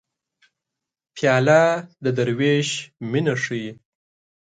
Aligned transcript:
پیاله 1.15 1.61
د 2.03 2.05
دروېش 2.17 2.69
مینه 3.11 3.35
ښيي. 3.43 3.69